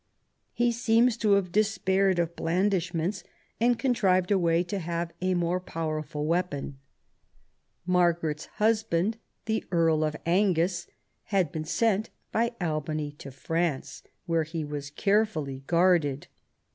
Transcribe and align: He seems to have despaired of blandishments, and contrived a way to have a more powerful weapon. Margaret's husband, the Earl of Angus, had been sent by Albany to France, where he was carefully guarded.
He 0.53 0.71
seems 0.71 1.15
to 1.17 1.33
have 1.33 1.51
despaired 1.51 2.17
of 2.17 2.35
blandishments, 2.35 3.23
and 3.59 3.77
contrived 3.77 4.31
a 4.31 4.39
way 4.39 4.63
to 4.63 4.79
have 4.79 5.13
a 5.21 5.35
more 5.35 5.59
powerful 5.59 6.25
weapon. 6.25 6.79
Margaret's 7.85 8.47
husband, 8.57 9.19
the 9.45 9.63
Earl 9.69 10.03
of 10.03 10.15
Angus, 10.25 10.87
had 11.25 11.51
been 11.51 11.65
sent 11.65 12.09
by 12.31 12.53
Albany 12.59 13.11
to 13.19 13.29
France, 13.29 14.01
where 14.25 14.41
he 14.41 14.63
was 14.65 14.89
carefully 14.89 15.63
guarded. 15.67 16.25